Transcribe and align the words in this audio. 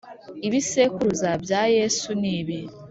ibisekuruza 0.47 1.29
bya 1.43 1.61
yesu 1.75 2.07
nibi 2.21 2.59